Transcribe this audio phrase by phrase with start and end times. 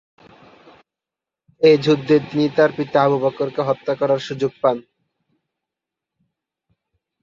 [1.61, 4.77] এ যুদ্ধে তিনি তাঁর পিতা আবু বকরকে হত্যা করার সুযোগ পান।